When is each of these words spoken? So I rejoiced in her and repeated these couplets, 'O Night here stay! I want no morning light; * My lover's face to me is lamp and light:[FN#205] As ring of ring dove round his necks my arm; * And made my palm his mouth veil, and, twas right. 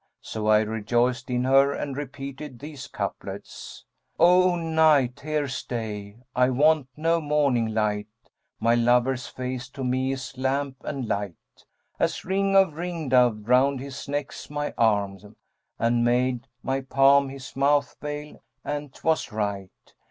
So 0.21 0.47
I 0.47 0.61
rejoiced 0.61 1.29
in 1.29 1.43
her 1.43 1.71
and 1.71 1.95
repeated 1.95 2.57
these 2.57 2.87
couplets, 2.87 3.85
'O 4.19 4.55
Night 4.55 5.19
here 5.19 5.47
stay! 5.47 6.17
I 6.35 6.49
want 6.49 6.87
no 6.97 7.21
morning 7.21 7.67
light; 7.67 8.07
* 8.37 8.45
My 8.59 8.73
lover's 8.73 9.27
face 9.27 9.69
to 9.69 9.83
me 9.83 10.11
is 10.11 10.35
lamp 10.39 10.77
and 10.83 11.07
light:[FN#205] 11.07 11.35
As 11.99 12.25
ring 12.25 12.55
of 12.55 12.73
ring 12.73 13.09
dove 13.09 13.47
round 13.47 13.79
his 13.79 14.07
necks 14.09 14.49
my 14.49 14.73
arm; 14.75 15.19
* 15.49 15.77
And 15.77 16.03
made 16.03 16.47
my 16.63 16.81
palm 16.81 17.29
his 17.29 17.55
mouth 17.55 17.95
veil, 18.01 18.41
and, 18.65 18.91
twas 18.91 19.31
right. 19.31 19.69